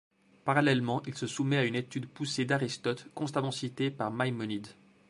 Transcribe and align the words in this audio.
Parallèlement, 0.45 1.03
il 1.05 1.13
se 1.15 1.27
soumet 1.27 1.57
à 1.59 1.63
une 1.63 1.75
étude 1.75 2.07
poussée 2.09 2.43
d'Aristote, 2.43 3.05
constamment 3.13 3.51
cité 3.51 3.91
par 3.91 4.09
Maïmonide. 4.09 4.69